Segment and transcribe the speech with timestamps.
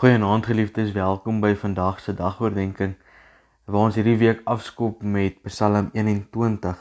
[0.00, 2.96] Goeienaand geliefdes, welkom by vandag se dagoordenkings
[3.68, 6.78] waar ons hierdie week afskop met Psalm 21.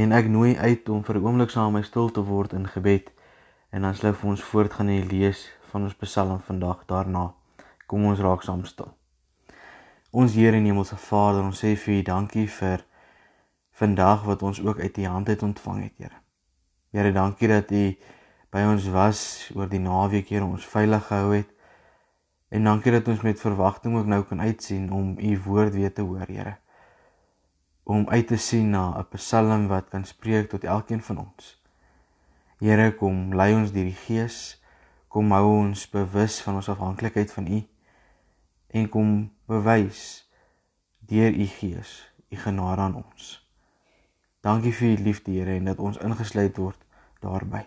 [0.00, 3.10] En ek nooi uit om vir 'n oomblik saam my stil te word in gebed
[3.70, 7.34] en dan sou ons voortgaan en lees van ons Psalm vandag daarna.
[7.86, 8.96] Kom ons raak saam stil.
[10.10, 12.84] Ons Here en Hemelse Vader, ons sê vir U dankie vir
[13.72, 16.16] vandag wat ons ook uit U hand het ontvang het, Here.
[16.92, 17.96] Here, dankie dat U
[18.50, 21.55] by ons was oor die naweek, Here, ons veilig gehou het.
[22.48, 26.02] En dankie dat ons met verwagting ook nou kan uitsien om u woord weer te
[26.02, 26.56] hoor, Here.
[27.82, 31.62] Om uit te sien na 'n Psalm wat kan spreek tot elkeen van ons.
[32.58, 34.62] Here, kom lei ons deur die Gees,
[35.08, 37.66] kom hou ons bewus van ons afhanklikheid van u
[38.66, 40.30] en kom bewys
[40.98, 43.50] deur u Gees u genade aan ons.
[44.40, 46.86] Dankie vir u liefde, Here, en dat ons ingesluit word
[47.20, 47.66] daarbey.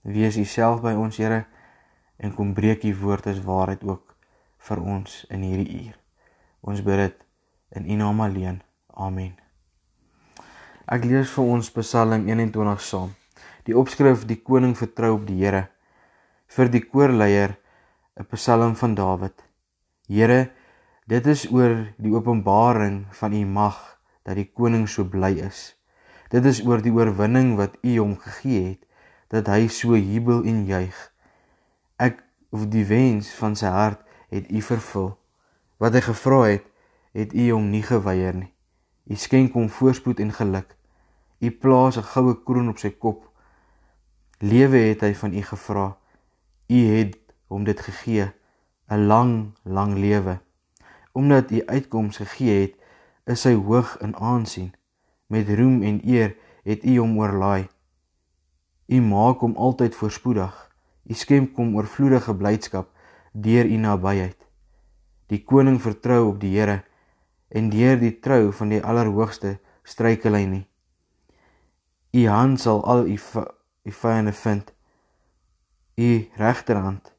[0.00, 1.46] Wees u self by ons, Here
[2.16, 4.14] en kom breek u woord as waarheid ook
[4.68, 5.96] vir ons in hierdie uur.
[6.66, 7.24] Ons bid dit
[7.78, 8.62] in u naam alleen.
[8.96, 9.34] Amen.
[10.86, 13.12] Ek lees vir ons Psalm 21 saam.
[13.66, 15.66] Die opskrif: Die koning vertrou op die Here.
[16.46, 17.56] Vir die koorleier
[18.16, 19.42] 'n Psalm van Dawid.
[20.08, 20.50] Here,
[21.06, 25.74] dit is oor die openbaring van u mag dat die koning so bly is.
[26.30, 28.86] Dit is oor die oorwinning wat u hom gegee het
[29.28, 30.96] dat hy so jubel en juig
[32.56, 34.00] of die wens van sy hart
[34.32, 35.10] het u vervul.
[35.76, 36.64] Wat hy gevra het,
[37.12, 38.52] het u hom nie geweier nie.
[39.12, 40.72] U skenk hom voorspoed en geluk.
[41.44, 43.28] U plaas 'n goue kroon op sy kop.
[44.40, 45.86] Lewe het hy van u gevra.
[46.68, 47.18] U het
[47.52, 48.32] hom dit gegee,
[48.88, 50.40] 'n lang, lang lewe.
[51.12, 52.74] Omdat u uitkoms gegee het,
[53.24, 54.72] is hy hoog in aansien.
[55.26, 57.68] Met roem en eer het u hom oorlaai.
[58.86, 60.75] U maak hom altyd voorspoedig.
[61.06, 62.90] U skenk hom oorvloedige blydskap
[63.32, 64.38] deur u nabyheid.
[65.30, 66.82] Die koning vertrou op die Here
[67.48, 70.64] en deur die trou van die Allerhoogste struikel hy nie.
[72.16, 73.18] U hand sal al u
[73.86, 74.72] u vyande vind.
[75.96, 77.12] U regterhand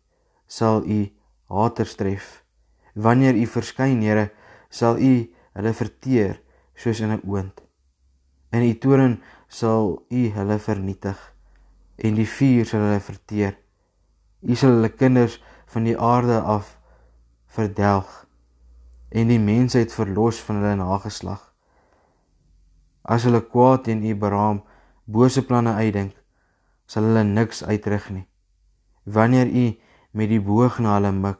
[0.47, 0.99] sal u
[1.47, 2.43] haters tref.
[2.93, 4.31] Wanneer u verskyn, Here,
[4.69, 5.13] sal u
[5.53, 6.41] hulle verteer
[6.75, 7.61] soos in 'n oond.
[8.51, 11.19] In u toorn sal u hulle vernietig
[11.95, 13.57] en die vuur sal hulle verteer.
[14.41, 15.39] U sal hulle kinders
[15.73, 16.75] van die aarde af
[17.57, 18.25] verdelg
[19.09, 21.41] en die mensheid verlos van hulle nageslag.
[23.01, 24.61] As hulle kwaad teen u beraam,
[25.05, 26.13] bose planne uitdink,
[26.85, 28.27] sal hulle niks uitrig nie.
[29.03, 29.65] Wanneer u
[30.11, 31.39] met die boog na hulle mik,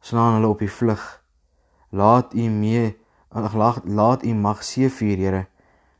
[0.00, 1.04] slaan hulle op die vlug.
[1.92, 2.96] Laat u mee
[3.30, 5.46] laat, laat u mag seëvier, Here,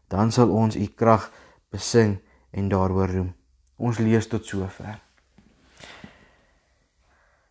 [0.08, 1.30] dan sal ons u krag
[1.70, 2.18] besing
[2.50, 3.34] en daaroor roem.
[3.76, 4.96] Ons lees tot sover.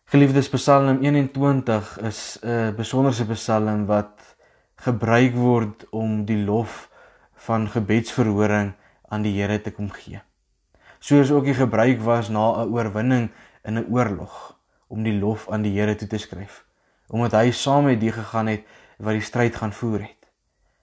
[0.06, 4.36] Geliefdes Psalm 21 is 'n besonderse psalm wat
[4.78, 6.86] gebruik word om die lof
[7.34, 8.70] van gebedsverhoring
[9.08, 10.22] aan die Here te kom gee.
[11.00, 13.30] Soos ook die gebruik was na 'n oorwinning
[13.64, 16.64] in 'n oorlog om die lof aan die Here toe te skryf,
[17.08, 18.62] omdat hy saam met die gegaan het
[18.98, 20.30] wat die stryd gaan voer het,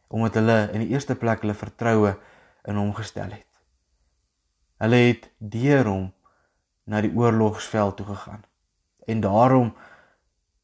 [0.07, 2.17] omdat hulle in die eerste plek hulle vertroue
[2.65, 3.51] in hom gestel het.
[4.77, 6.13] Hulle het deur hom
[6.83, 8.43] na die oorlogsveld toe gegaan
[9.05, 9.73] en daarom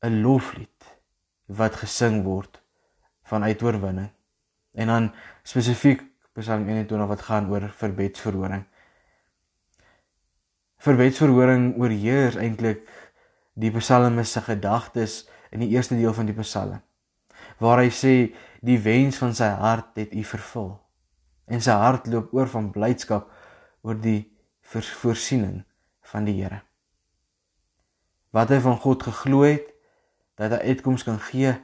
[0.01, 0.97] 'n loflied
[1.45, 2.61] wat gesing word
[3.23, 4.09] van uitoorwinning.
[4.73, 5.11] En dan
[5.44, 8.63] spesifiek Psalm 21 wat gaan oor verbedsverhoring.
[10.77, 12.88] Verbedsverhoring oorheers eintlik
[13.53, 16.79] die psalmis se gedagtes in die eerste deel van die psalm
[17.59, 18.13] waar hy sê
[18.66, 20.71] die wens van sy hart het u vervul
[21.51, 23.27] en sy hart loop oor van blydskap
[23.83, 24.21] oor die
[24.71, 25.63] voorsiening
[26.11, 26.61] van die Here
[28.35, 29.72] wat hy van God geglo het
[30.40, 31.56] dat hy uitkoms kan gee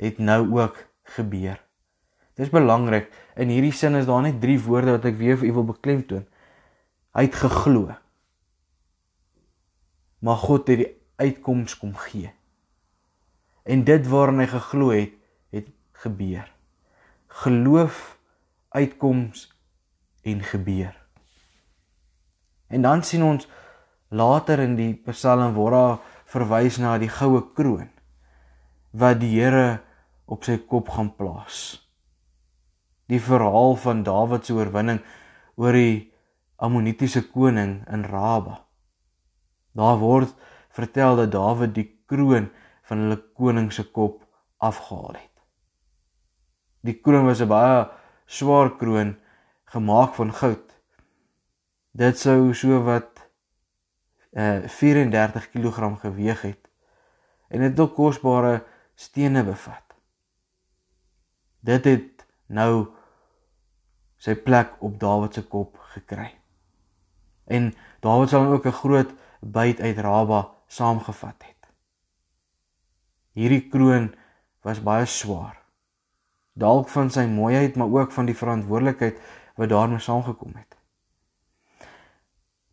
[0.00, 0.78] het nou ook
[1.16, 1.60] gebeur.
[2.34, 3.10] Dis belangrik.
[3.38, 6.24] In hierdie sin is daar net drie woorde wat ek weer vir u wil beklemtoon.
[7.14, 7.94] Hy het geglo.
[10.24, 10.90] Maar God het die
[11.22, 12.32] uitkoms kom gee.
[13.62, 15.14] En dit waarin hy geglo het,
[15.54, 15.70] het
[16.02, 16.50] gebeur.
[17.44, 18.18] Geloof,
[18.74, 19.46] uitkoms
[20.26, 20.94] en gebeur.
[22.66, 23.46] En dan sien ons
[24.14, 25.94] Later in die Psalm word daar
[26.30, 27.90] verwys na die goue kroon
[28.94, 29.80] wat die Here
[30.30, 31.80] op sy kop gaan plaas.
[33.10, 35.00] Die verhaal van Dawid se oorwinning
[35.58, 36.12] oor die
[36.62, 38.60] Ammonitiese koning in Raba.
[39.74, 40.30] Daar word
[40.78, 42.52] vertel dat Dawid die kroon
[42.86, 44.22] van hulle koning se kop
[44.62, 45.34] afgehaal het.
[46.86, 47.88] Die kroon was 'n baie
[48.26, 49.16] swaar kroon
[49.74, 50.68] gemaak van goud.
[51.92, 53.13] Dit sou so wat
[54.34, 56.70] uh 34 kg geweg het
[57.48, 58.64] en dit ook kosbare
[58.94, 59.94] stene bevat.
[61.60, 62.88] Dit het nou
[64.16, 66.32] sy plek op Dawid se kop gekry.
[67.44, 71.70] En Dawid sal ook 'n groot byt uit Raba saamgevat het.
[73.32, 74.14] Hierdie kroon
[74.62, 75.58] was baie swaar.
[76.52, 79.20] Dalk van sy mooiheid, maar ook van die verantwoordelikheid
[79.56, 80.76] wat daarmee saamgekom het.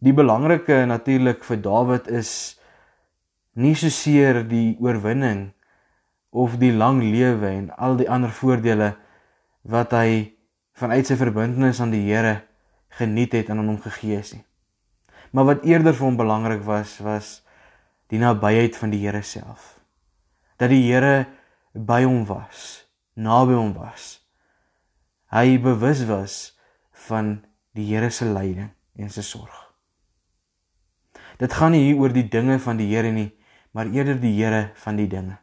[0.01, 2.57] Die belangrike natuurlik vir Dawid is
[3.53, 5.51] nie so seer die oorwinning
[6.33, 8.95] of die lang lewe en al die ander voordele
[9.61, 10.33] wat hy
[10.73, 12.39] vanuit sy verbintenis aan die Here
[12.97, 14.43] geniet het en aan hom gegee is nie.
[15.37, 17.29] Maar wat eerder vir hom belangrik was, was
[18.09, 19.77] die nabyheid van die Here self.
[20.57, 21.27] Dat die Here
[21.77, 24.17] by hom was, naby hom was.
[25.29, 26.39] Hy bewus was
[27.07, 27.43] van
[27.77, 29.70] die Here se leiding en sy sorg.
[31.41, 33.31] Dit gaan nie hier oor die dinge van die Here nie,
[33.73, 35.39] maar eerder die Here van die dinge.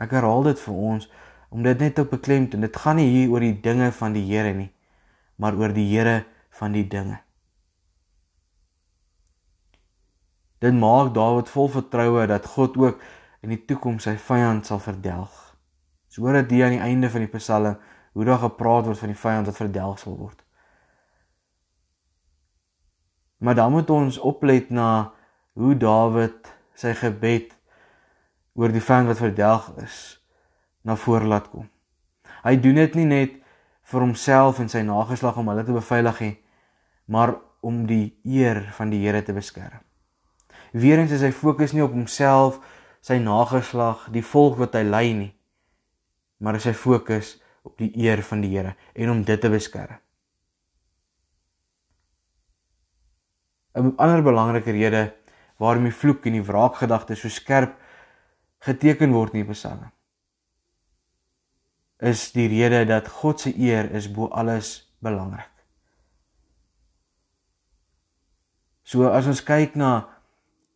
[0.00, 1.08] Ek herhaal dit vir ons
[1.50, 2.62] om dit net te beklemtoon.
[2.62, 4.70] Dit gaan nie hier oor die dinge van die Here nie,
[5.36, 6.22] maar oor die Here
[6.60, 7.18] van die dinge.
[10.60, 13.00] Dit maak Dawid vol vertroue dat God ook
[13.42, 15.32] in die toekoms sy vyand sal verdelg.
[16.12, 17.78] So hoor dit aan die einde van die Psalm
[18.12, 20.39] hoe daar gepraat word van die vyand wat verdelg sal word.
[23.40, 25.12] Maar dan moet ons oplet na
[25.56, 27.52] hoe Dawid sy gebed
[28.56, 29.98] oor die vyand wat verdelg is
[30.84, 31.68] na vore laat kom.
[32.44, 33.36] Hy doen dit nie net
[33.90, 36.34] vir homself en sy nageslag om hulle te beveilig nie,
[37.10, 39.80] maar om die eer van die Here te beskerm.
[40.72, 42.60] Weerens is hy fokus nie op homself,
[43.02, 45.32] sy nageslag, die volk wat hy lei nie,
[46.40, 49.98] maar hy fokus op die eer van die Here en om dit te beskerm.
[53.74, 55.12] 'n Ander belangrike rede
[55.58, 57.74] waarom die vloek en die wraakgedagte so skerp
[58.58, 59.90] geteken word in die Psalm
[62.00, 65.50] is die rede dat God se eer is bo alles belangrik.
[68.82, 70.08] So as ons kyk na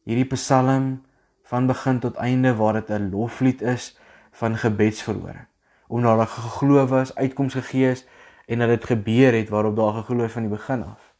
[0.04, 1.00] hierdie Psalm
[1.48, 3.96] van begin tot einde waar dit 'n loflied is
[4.32, 5.46] van gebedsverhoring.
[5.88, 8.06] Omdat daar geglo was, uitkoms gegee is
[8.46, 11.14] en dat dit gebeur het waarop daar geglo is van die begin af.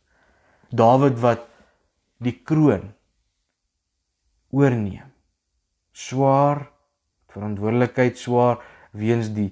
[0.69, 1.41] Dawid wat
[2.23, 2.93] die kroon
[4.55, 5.11] oorneem.
[5.95, 6.71] Swaar
[7.35, 8.63] verantwoordelikheid swaar
[8.95, 9.51] weens die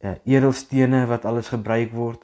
[0.00, 2.22] uh, edelstene wat alles gebruik word.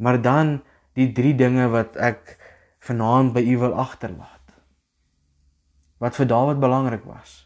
[0.00, 0.60] Maar dan
[0.96, 2.36] die drie dinge wat ek
[2.82, 4.40] vanaand by u wil agterlaat
[6.02, 7.44] wat vir Dawid belangrik was,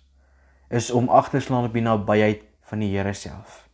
[0.73, 3.67] is om agterslaan op die nabyheid van die Here self.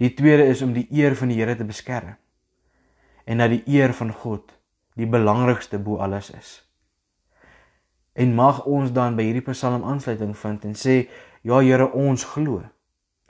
[0.00, 2.16] Die tweede is om die eer van die Here te beskerm
[3.28, 4.54] en dat die eer van God
[4.98, 6.50] die belangrikste bo alles is.
[8.18, 11.04] En mag ons dan by hierdie Psalm aansluiting vind en sê
[11.46, 12.64] ja Here ons glo.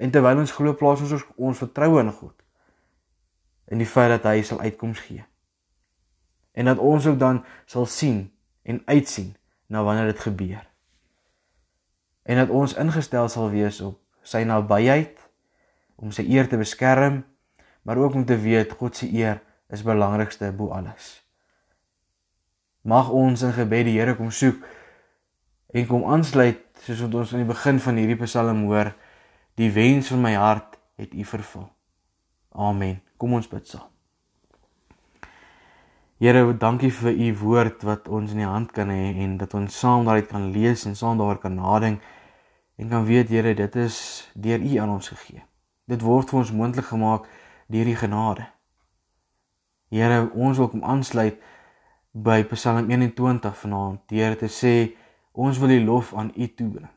[0.00, 2.35] En terwyl ons glo plaas ons ons vertroue in God
[3.69, 5.20] in die feit dat hy sal uitkoms gee.
[6.56, 8.31] En dat ons ook dan sal sien
[8.64, 9.35] en uitsien
[9.69, 10.64] na wanneer dit gebeur.
[12.25, 15.21] En dat ons ingestel sal wees op sy nabyheid
[16.00, 17.25] om sy eer te beskerm,
[17.85, 21.27] maar ook om te weet God se eer is belangrikste bo alles.
[22.88, 24.62] Mag ons in gebed die Here kom soek
[25.76, 28.95] en kom aansluit soos wat ons aan die begin van hierdie Psalm hoor,
[29.61, 31.66] die wens van my hart het U vervul.
[32.57, 33.02] Amen.
[33.21, 33.90] Kom ons bid saam.
[36.18, 39.76] Here, dankie vir u woord wat ons in die hand kan hê en dat ons
[39.78, 42.02] saam daaruit kan lees en saam daaroor kan nadink
[42.78, 43.99] en kan weet Here, dit is
[44.35, 45.45] deur u aan ons gegee.
[45.87, 47.28] Dit word vir ons moontlik gemaak
[47.68, 48.49] deur die genade.
[49.95, 51.38] Here, ons wil kom aansluit
[52.12, 54.75] by Psalm 21 vanaand deur te sê
[55.33, 56.91] ons wil die lof aan u toebring.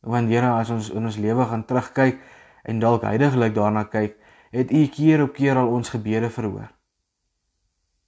[0.00, 2.20] Want Here, as ons in ons lewe gaan terugkyk
[2.64, 4.16] en dalk heidaglik daarna kyk,
[4.52, 6.74] het u keer op keer al ons gebede verhoor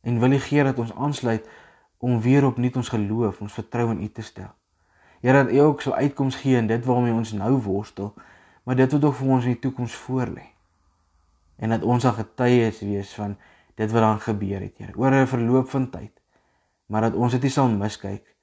[0.07, 1.49] en wil U gee dat ons aansluit
[1.99, 4.53] om weer opnuut ons geloof, ons vertroue in U te stel.
[5.21, 8.13] Here dat U ook sal uitkoms gee in dit waarmee ons nou worstel,
[8.63, 10.45] maar dit wat ook vir ons in die toekoms voorlê.
[11.59, 13.35] En dat ons al getuies wees van
[13.77, 16.13] dit wat dan gebeur het, Here, oor 'n verloop van tyd.
[16.87, 18.37] Maar dat ons dit nie sal miskyk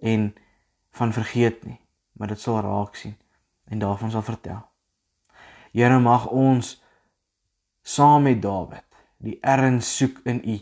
[0.00, 0.34] en
[0.90, 1.80] van vergeet nie,
[2.12, 3.16] maar dit sal raak sien
[3.64, 4.62] en daarvan sal vertel.
[5.72, 6.82] Here mag ons
[7.82, 8.84] saam met Dawid
[9.18, 10.58] die erns soek in U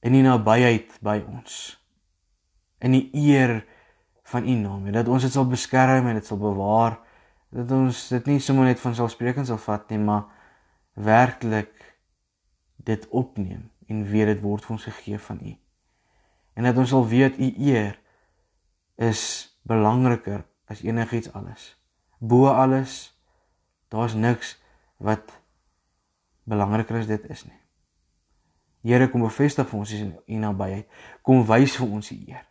[0.00, 1.76] in die nabyheid by ons.
[2.78, 3.64] In die eer
[4.30, 6.98] van U naam, dat ons dit sal beskerm en dit sal bewaar,
[7.54, 10.28] dat ons dit nie sommer net van selfsprekend sal vat nie, maar
[10.94, 11.77] werklik
[12.84, 15.54] dit opneem en weet dit word vir ons gegee van U.
[16.58, 18.00] En dat ons sal weet u eer
[18.96, 19.22] is
[19.62, 21.76] belangriker as enigiets alles.
[22.18, 23.14] Bo alles
[23.88, 24.56] daar's niks
[24.96, 25.30] wat
[26.42, 27.60] belangriker as dit is nie.
[28.82, 30.90] Here kom bevestig vir ons in u nabyheid.
[31.22, 32.42] Kom wys vir ons u eer.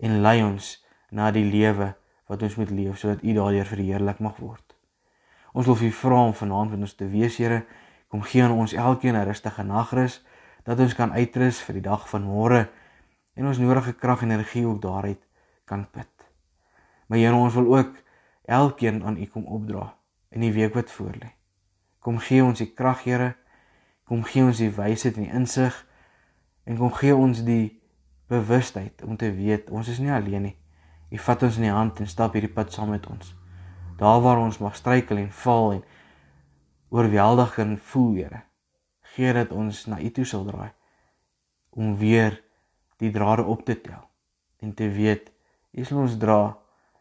[0.00, 0.72] En lei ons
[1.12, 1.92] na die lewe
[2.26, 4.64] wat ons moet leef sodat u daardeur verheerlik mag word.
[5.52, 7.64] Ons wil u vra om vanaand met ons te wees, Here.
[8.08, 10.24] Kom gee aan ons elkeen 'n rustige nagrus
[10.64, 12.68] dat ons kan uitrus vir die dag van môre
[13.34, 15.22] en ons nodige krag en energie ook daaruit
[15.64, 16.08] kan put.
[17.06, 17.96] Maar Here, ons wil ook
[18.44, 19.94] elkeen aan u kom opdra
[20.30, 21.30] in die week wat voorlê.
[21.98, 23.34] Kom gee ons die krag, Here.
[24.04, 25.86] Kom gee ons die wysheid en die insig
[26.64, 27.82] en kom gee ons die
[28.26, 30.56] bewustheid om te weet ons is nie alleen nie.
[31.10, 33.34] U vat ons in die hand en stap hierdie pad saam met ons.
[33.98, 35.82] Daar waar ons mag struikel en val en
[36.88, 38.42] oorweldig kan voel, Here.
[39.14, 40.72] Gee dat ons na U toe sal draai
[41.76, 42.42] om weer
[42.96, 44.04] die drade op te tel
[44.64, 45.32] en te weet
[45.76, 46.56] U sal ons dra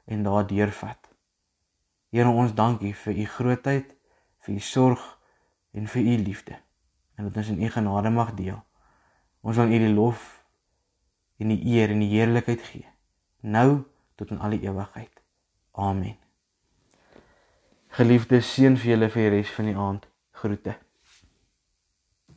[0.05, 0.99] en daardeur vat.
[2.11, 3.95] Here, ons dankie vir U grootheid,
[4.43, 5.05] vir U sorg
[5.75, 6.59] en vir U liefde.
[7.15, 8.59] En dat ons in U genade mag deel.
[9.41, 10.27] Ons wil U die lof
[11.39, 12.87] en die eer en die heerlikheid gee.
[13.41, 15.23] Nou tot in alle ewigheid.
[15.71, 16.24] Amen.
[17.95, 20.09] Geliefdes, seën vir julle vir die res van die aand.
[20.35, 20.73] Groete.